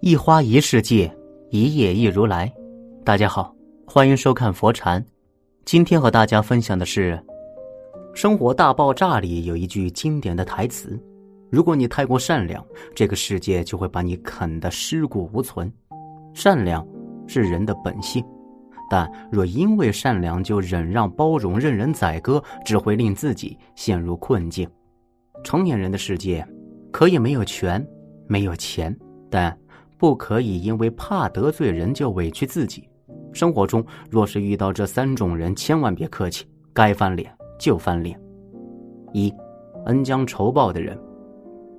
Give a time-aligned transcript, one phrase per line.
[0.00, 1.12] 一花一世界，
[1.50, 2.50] 一叶一如来。
[3.04, 3.52] 大家好，
[3.84, 5.04] 欢迎收看佛禅。
[5.64, 7.20] 今天和大家分享的是
[8.16, 10.96] 《生活大爆炸》里有一句经典的台词
[11.50, 12.64] ：“如果你太过善良，
[12.94, 15.70] 这个世界就会把你啃得尸骨无存。”
[16.32, 16.86] 善良
[17.26, 18.24] 是人的本性，
[18.88, 24.68] 但若因为善良就忍让、包容、任人宰割，只会令自己陷入困境。
[25.42, 26.46] 成年人的世界，
[26.92, 27.84] 可以没有权，
[28.28, 28.96] 没有钱，
[29.28, 29.58] 但。
[29.98, 32.88] 不可以因为怕得罪人就委屈自己。
[33.32, 38.18] 生活中若是遇到这三种人，千万别客气，该翻脸就翻脸。
[39.12, 39.32] 一，
[39.86, 40.98] 恩将仇报的人。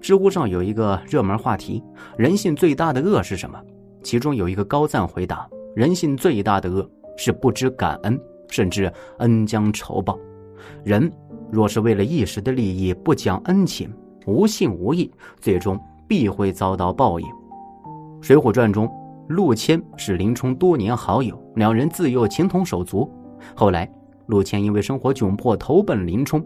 [0.00, 1.82] 知乎上有一个热门话题：
[2.16, 3.60] 人性最大的恶是什么？
[4.02, 10.18] 其中有一个高赞回答：人性最大的恶是不知感恩，甚至恩将仇报。
[10.84, 11.10] 人
[11.50, 13.92] 若是为了一时的利益不讲恩情，
[14.26, 15.10] 无信无义，
[15.40, 17.26] 最终必会遭到报应。
[18.20, 18.90] 《水浒传》中，
[19.28, 23.10] 陆谦是林冲多年好友，两人自幼情同手足。
[23.54, 23.90] 后来，
[24.26, 26.44] 陆谦因为生活窘迫，投奔林冲，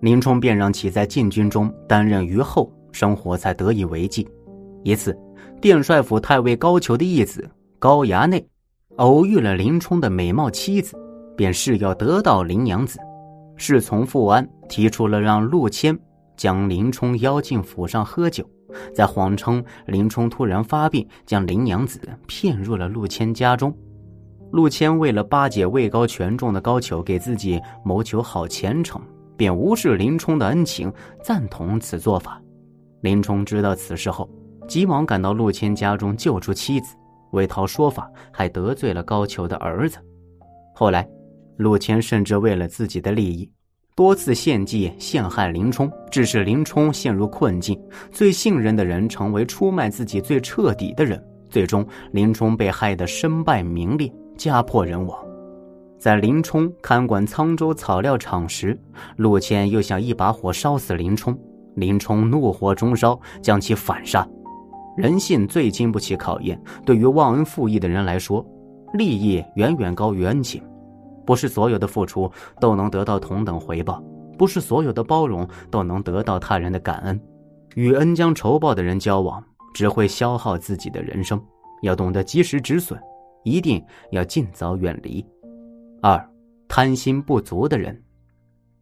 [0.00, 4.26] 林冲便让其在禁军中担任虞后，生活才得以为继。
[4.82, 5.16] 一次，
[5.60, 8.44] 殿帅府太尉高俅的义子高衙内
[8.96, 10.96] 偶遇了林冲的美貌妻子，
[11.36, 12.98] 便誓要得到林娘子。
[13.56, 15.96] 侍从富安提出了让陆谦
[16.36, 18.44] 将林冲邀进府上喝酒。
[18.94, 23.74] 在谎称林冲突然发病，将林娘子骗入了陆谦家中。
[24.50, 29.00] 陆谦为了巴结位高权重的高俅，给自己谋求好前程，
[29.36, 32.40] 便无视林冲的恩情，赞同此做法。
[33.00, 34.28] 林冲知道此事后，
[34.68, 36.94] 急忙赶到陆谦家中救出妻子，
[37.32, 39.98] 为讨说法，还得罪了高俅的儿子。
[40.74, 41.08] 后来，
[41.56, 43.50] 陆谦甚至为了自己的利益。
[43.94, 47.78] 多次献计陷害林冲，致使林冲陷入困境。
[48.10, 55.18] 最信任的人成为出卖自己最彻底的人，最终林冲被害得身败名裂，家破人亡。
[55.98, 58.78] 在林冲看管沧州草料场时，
[59.16, 61.38] 陆谦又想一把火烧死林冲，
[61.74, 64.26] 林冲怒火中烧，将其反杀。
[64.96, 68.44] 人性最经不起考验，对于忘恩负义的人来说，
[68.94, 70.62] 利益远远高于恩情。
[71.24, 74.02] 不是所有的付出都能得到同等回报，
[74.36, 77.20] 不是所有的包容都能得到他人的感恩。
[77.74, 81.42] 与恩将仇报的人交往，只会消耗自己的人生。
[81.82, 83.00] 要懂得及时止损，
[83.44, 85.24] 一定要尽早远离。
[86.00, 86.30] 二，
[86.68, 88.00] 贪心不足的人。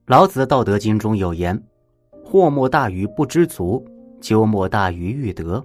[0.06, 1.62] 老子《道德经》中有言
[2.24, 3.82] ：“祸莫大于不知足，
[4.20, 5.64] 咎莫大于欲得。”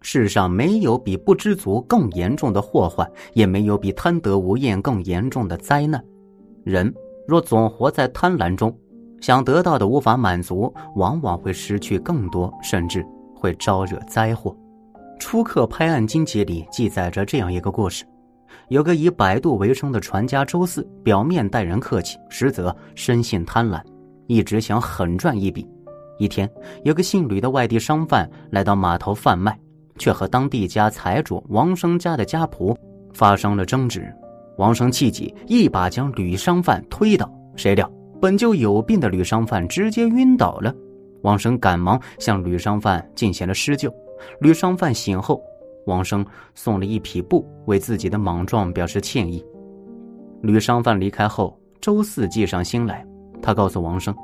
[0.00, 6.02] 世上没有比不知足更严重的祸患，也没有比贪得无厌更严重的灾难。
[6.64, 6.92] 人
[7.26, 8.76] 若总活在贪婪中，
[9.20, 13.04] 想得到的无法满足，往往会失去更多，甚至
[13.34, 14.56] 会招惹灾祸。
[15.18, 18.04] 《初刻拍案惊奇》里记载着这样一个故事：
[18.68, 23.82] 有个以摆渡为生的船家周四，表面待人客气，实则生性贪婪，
[24.28, 25.68] 一直想狠赚一笔。
[26.18, 26.48] 一天，
[26.84, 29.58] 有个姓吕的外地商贩来到码头贩卖。
[29.98, 32.74] 却和当地家财主王生家的家仆
[33.12, 34.10] 发生了争执，
[34.56, 37.30] 王生气急，一把将吕商贩推倒。
[37.56, 40.74] 谁料本就有病的吕商贩直接晕倒了，
[41.22, 43.92] 王生赶忙向吕商贩进行了施救。
[44.40, 45.42] 吕商贩醒后，
[45.86, 49.44] 王生送了一匹布为自己的莽撞表示歉意。
[50.42, 53.04] 吕商贩离开后，周四计上心来，
[53.42, 54.14] 他告诉王生，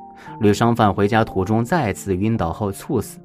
[0.40, 3.18] 吕商贩回家途中再次晕倒后猝死。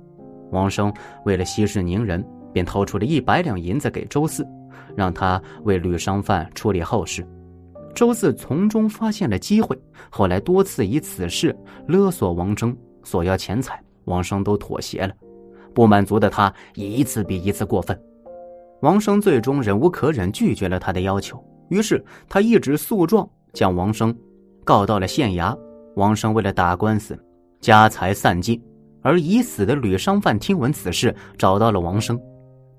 [0.51, 0.91] 王生
[1.25, 2.23] 为了息事宁人。
[2.53, 4.47] 便掏出了一百两银子给周四，
[4.95, 7.27] 让他为吕商贩处理后事。
[7.95, 9.77] 周四从中发现了机会，
[10.09, 11.55] 后来多次以此事
[11.87, 15.13] 勒索王生，索要钱财，王生都妥协了。
[15.73, 17.99] 不满足的他一次比一次过分，
[18.81, 21.43] 王生最终忍无可忍，拒绝了他的要求。
[21.69, 24.15] 于是他一纸诉状将王生
[24.63, 25.57] 告到了县衙。
[25.95, 27.17] 王生为了打官司，
[27.59, 28.61] 家财散尽。
[29.01, 32.19] 而已死的吕商贩听闻此事，找到了王生。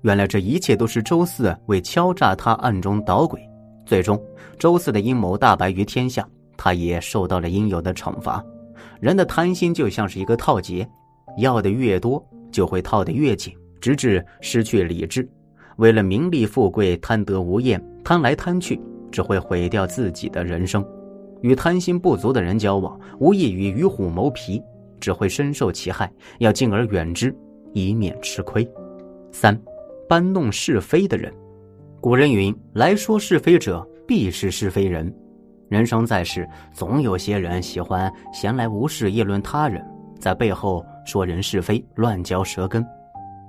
[0.01, 3.39] 原来这一切都是周四为敲诈他暗中捣鬼，
[3.85, 4.19] 最终
[4.57, 6.27] 周四的阴谋大白于天下，
[6.57, 8.43] 他也受到了应有的惩罚。
[8.99, 10.87] 人的贪心就像是一个套结，
[11.37, 15.27] 要的越多，就会套得越紧，直至失去理智。
[15.77, 18.81] 为了名利富贵，贪得无厌，贪来贪去，
[19.11, 20.83] 只会毁掉自己的人生。
[21.41, 24.61] 与贪心不足的人交往，无异于与虎谋皮，
[24.99, 26.11] 只会深受其害。
[26.39, 27.35] 要敬而远之，
[27.73, 28.67] 以免吃亏。
[29.31, 29.59] 三。
[30.11, 31.33] 搬弄是非的人，
[32.01, 35.09] 古人云：“来说是非者，必是是非人。”
[35.71, 39.81] 人生在世，总有些人喜欢闲来无事议论他人，
[40.19, 42.85] 在背后说人是非，乱嚼舌根。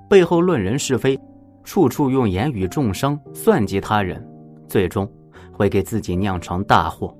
[0.09, 1.19] 背后论人是非，
[1.65, 4.25] 处处用言语重伤、算计他人，
[4.65, 5.05] 最终
[5.51, 7.13] 会给自己酿成大祸。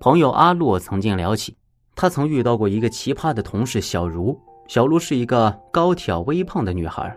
[0.00, 1.54] 朋友阿洛曾经聊起，
[1.94, 4.34] 他曾遇到过一个奇葩的同事小茹。
[4.68, 7.14] 小茹是一个高挑微胖的女孩，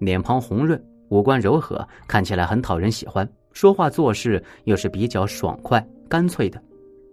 [0.00, 3.28] 脸庞红润，五官柔和，看起来很讨人喜欢。
[3.52, 6.60] 说话做事又是比较爽快、干脆的。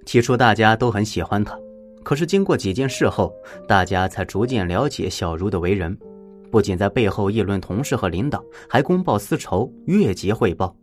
[0.05, 1.57] 起初大家都很喜欢他，
[2.03, 3.33] 可是经过几件事后，
[3.67, 5.97] 大家才逐渐了解小茹的为人。
[6.51, 10.73] 不仅在背后议论同事和领导，还公报私仇、越级汇报。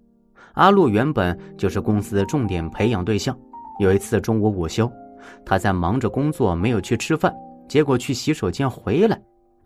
[0.55, 3.37] 阿路原本就是公司重点培养对象。
[3.81, 4.91] 有一次中午午休，
[5.47, 7.33] 他在忙着工作，没有去吃饭。
[7.69, 9.19] 结果去洗手间回来，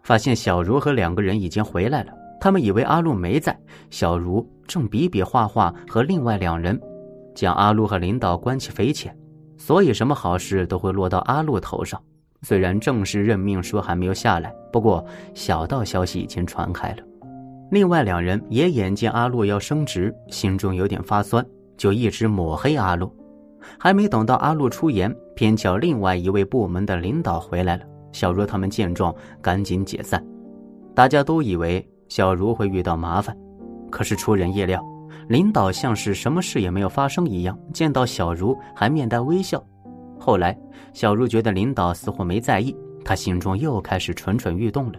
[0.02, 2.12] 发现小茹和两个人已经回来了。
[2.40, 3.58] 他们以为阿路没在，
[3.90, 6.80] 小茹正比比划划和另外两人，
[7.34, 9.16] 将阿路和领导关起匪浅。
[9.56, 12.00] 所以什么好事都会落到阿路头上。
[12.42, 15.04] 虽然正式任命书还没有下来，不过
[15.34, 16.98] 小道消息已经传开了。
[17.72, 21.44] 另外两人也眼见阿路要升职，心中有点发酸，
[21.76, 23.12] 就一直抹黑阿路。
[23.78, 27.82] 还没等到阿路出言，偏巧另外一位部门的领导回来了。
[28.12, 29.12] 小茹他们见状，
[29.42, 30.24] 赶紧解散。
[30.94, 33.36] 大家都以为小茹会遇到麻烦，
[33.90, 34.82] 可是出人意料，
[35.28, 39.62] 领导像是什么事也没有发生一样，见到小茹还面带微笑。
[40.18, 40.58] 后来，
[40.92, 42.74] 小茹觉得领导似乎没在意，
[43.04, 44.98] 她心中又开始蠢蠢欲动了。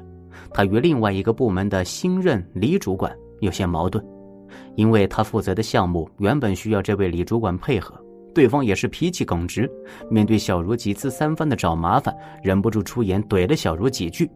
[0.54, 4.04] 她与另外一个部门的新任李主管有些矛盾，
[4.76, 8.00] 因为他负责的项目原本需要这位李主管配合。
[8.34, 9.70] 对方也是脾气耿直，
[10.10, 14.30] 面对小茹几次三番的找麻烦，忍不住出言怼了小茹几句。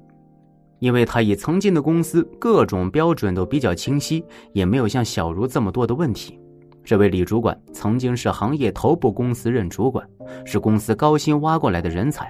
[0.84, 4.22] 因为他以曾经的公司各种标准都比较清晰，
[4.52, 6.38] 也没有像小茹这么多的问题。
[6.84, 10.06] 这位李主管曾经是行业头部公司任主管，
[10.44, 12.30] 是公司高薪挖过来的人才。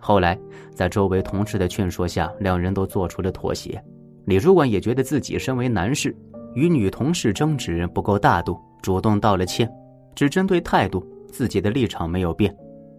[0.00, 0.38] 后来
[0.74, 3.78] 在周围同事的劝说下，两人都做出了妥协。
[4.24, 6.16] 李主管也觉得自己身为男士，
[6.54, 9.70] 与女同事争执不够大度，主动道了歉。
[10.14, 12.56] 只针对态度，自己的立场没有变。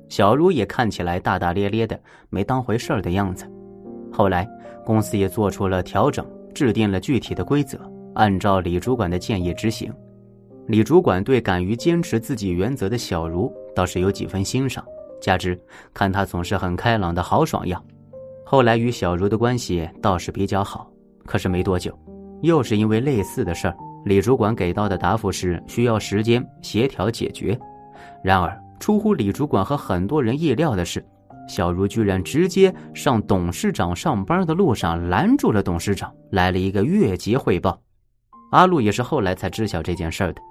[0.09, 1.99] 小茹也看起来大大咧咧的，
[2.29, 3.51] 没当回事儿的样子。
[4.15, 4.49] 后来
[4.85, 7.77] 公司也做出了调整，制定了具体的规则，
[8.13, 9.93] 按照李主管的建议执行。
[10.67, 14.85] 李主管对敢于坚持自己原则的小茹倒是有几分欣赏，
[15.21, 15.59] 加之
[15.93, 17.83] 看他总是很开朗的豪爽样，
[18.45, 20.89] 后来与小茹的关系倒是比较好。
[21.25, 21.93] 可是没多久，
[22.41, 23.75] 又是因为类似的事儿。
[24.05, 27.59] 李主管给到的答复是需要时间协调解决，
[28.23, 31.03] 然而出乎李主管和很多人意料的是，
[31.47, 37.79] 小茹居然直接上董事长上班的路上拦住了董事长，来了一个越级汇报。
[38.51, 40.41] 阿路也是后来才知晓这件事的，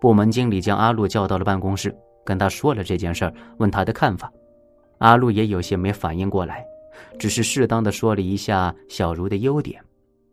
[0.00, 1.94] 部门经理将阿路叫到了办公室，
[2.24, 4.32] 跟他说了这件事问他的看法。
[4.98, 6.64] 阿路也有些没反应过来，
[7.18, 9.80] 只是适当的说了一下小茹的优点。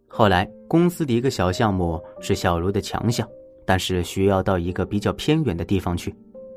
[0.07, 3.27] 后来，公司的一个小项目是小茹的强项，
[3.65, 6.15] 但是需要到一个比较偏远的地方去。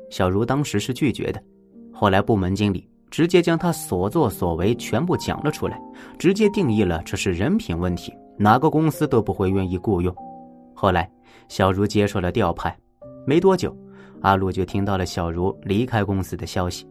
[0.09, 1.41] 小茹当时是拒绝的。
[1.91, 5.79] 后来，部门经理直接将他所作所为全部讲了出来，
[6.17, 10.13] 直接定义了这是人品问题，哪个公司都不会愿意雇佣。
[10.73, 11.09] 后来，
[11.47, 12.77] 小茹接受了调派，
[13.25, 13.75] 没多久，
[14.21, 16.87] 阿路就听到了小茹离开公司的消息。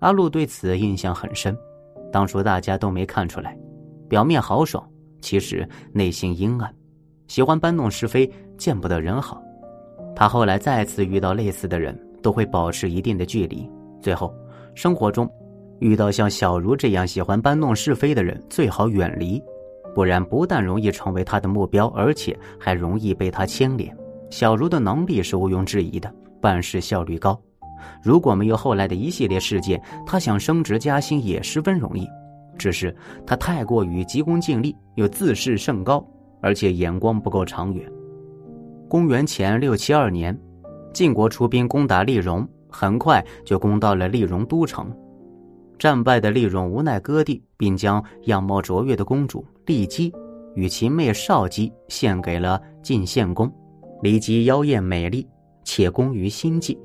[0.00, 1.56] 阿路对此印象很深，
[2.12, 3.58] 当初大家都没看出来，
[4.08, 4.86] 表面豪爽。
[5.20, 6.70] 其实内心阴暗，
[7.28, 9.40] 喜欢搬弄是非，见不得人好。
[10.14, 13.66] 他后来再次遇到类似的人，都会保持一定的距离。
[14.02, 14.32] 最后，
[14.74, 15.26] 生活中
[15.80, 19.42] 遇到像小茹这样喜欢搬弄是非的人，最好远离，
[19.94, 23.94] 不然不但容易成为他的目标，而且还容易被他牵连。
[24.30, 27.40] 小茹的能力是毋庸置疑的，办事效率高。
[28.02, 32.08] 如果没有后来的一系列事件，他想升职加薪也十分容易。
[32.56, 32.94] 只是
[33.26, 36.06] 他太过于急功近利，又自视甚高，
[36.40, 37.84] 而且眼光不够长远。
[38.88, 40.38] 公元前六七二年，
[40.92, 44.90] 晋国出兵攻打丽戎，很快就攻到了丽戎都城。
[45.78, 50.12] 战败的丽戎无奈割地，并将样貌卓越的公主骊姬
[50.54, 53.52] 与其妹少姬献给了晋献公。
[54.02, 55.26] 骊姬妖艳美丽，
[55.64, 56.78] 且工于心计，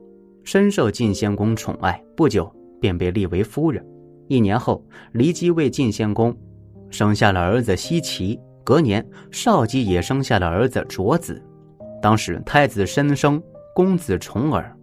[0.43, 3.85] 深受晋献公宠爱，不久便被立为夫人。
[4.27, 6.35] 一年后，骊姬为晋献公
[6.89, 8.39] 生下了儿子奚齐。
[8.63, 11.41] 隔年，少姬也生下了儿子卓子。
[12.01, 13.41] 当时太子申生、
[13.73, 14.77] 公子重耳、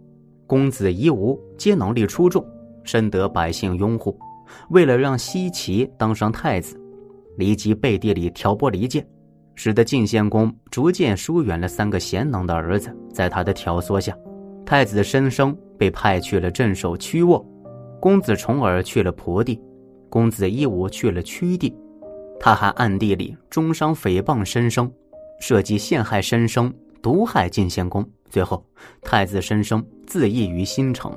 [0.45, 2.45] 公子夷吾皆能力出众，
[2.87, 4.17] 深得百姓拥护。
[4.69, 6.79] 为了让西岐当上太子，
[7.37, 9.05] 骊姬背地里挑拨离间，
[9.55, 12.95] 使得晋献公逐渐疏远了三个贤能的儿子。
[13.13, 14.17] 在他的挑唆下，
[14.65, 17.45] 太子申生被派去了镇守曲沃。
[17.99, 19.61] 公子重耳去了蒲地，
[20.09, 21.75] 公子夷吾去了曲地，
[22.39, 24.89] 他还暗地里中伤诽谤申生，
[25.41, 28.07] 设计陷害申生，毒害晋献公。
[28.29, 28.63] 最后，
[29.01, 31.11] 太子申生自缢于新城。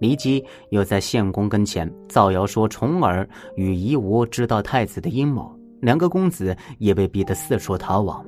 [0.00, 5.50] 骊姬又在献公跟前造谣说重耳与夷吾知道太子的阴谋，
[5.80, 8.24] 两个公子也被逼得四处逃亡。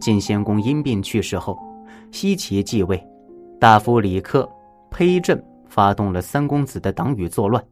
[0.00, 1.56] 晋献公因病去世后，
[2.10, 3.00] 奚齐继位，
[3.60, 4.48] 大夫李克、
[4.90, 7.64] 裴震发动了三公子的党羽作乱，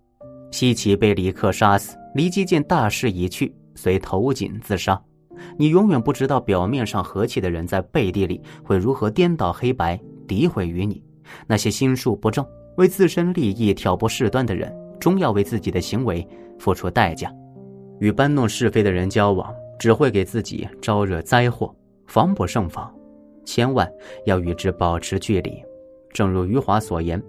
[0.52, 1.96] 奚齐被李克杀死。
[2.14, 5.00] 骊姬见大势已去，遂投井自杀。
[5.56, 11.02] 你永远不知道表面上和气的人在背地里会如何颠倒黑白，诋毁于你。
[11.46, 12.44] 那些心术不正。
[12.80, 16.26] 为自身利益挑拨事端的人，终要为自己的行为
[16.58, 17.30] 付出代价。
[17.98, 22.90] 与搬弄是非的人交往，只会给自己招惹灾祸，防不胜防。
[23.44, 23.86] 千万
[24.24, 25.62] 要与之保持距离。
[26.14, 27.22] 正如余华所言：“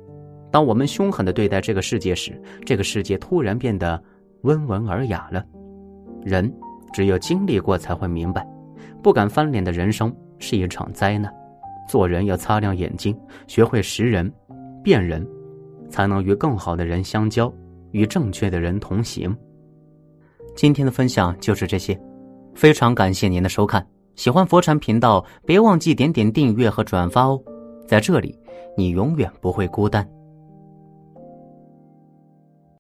[0.50, 4.02] 当我们凶狠的对待这个世界时，这个世界突然变得
[4.44, 5.44] 温文尔雅了。”
[6.24, 6.50] 人
[6.94, 8.48] 只有经历过，才会明白，
[9.04, 11.30] 不敢翻脸的人生是一场灾难。
[11.90, 13.14] 做人要擦亮眼睛，
[13.48, 14.32] 学会识人、
[14.82, 15.28] 辨人。
[15.92, 17.54] 才能与更好的人相交，
[17.92, 19.36] 与正确的人同行。
[20.56, 22.00] 今天的分享就是这些，
[22.56, 23.86] 非常感谢您的收看。
[24.16, 27.40] 喜欢佛禅频道，别忘记点点订阅和转发哦。
[27.88, 28.38] 在这里，
[28.76, 30.08] 你永远不会孤单。